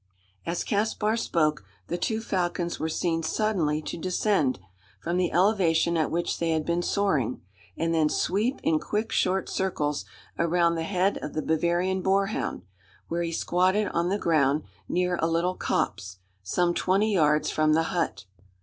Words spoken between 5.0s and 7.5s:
the elevation at which they had been soaring